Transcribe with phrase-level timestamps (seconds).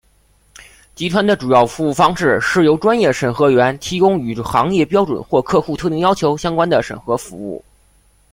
[0.95, 7.63] 集团的主要服务方式是由专业审核员提供与行业标准或客户特定要求相关的审核服务。